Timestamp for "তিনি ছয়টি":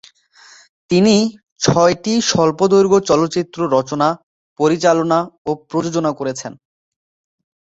0.89-2.13